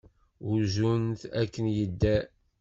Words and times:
Uzun-t 0.51 1.17
akken 1.41 1.65
yedder. 1.75 2.23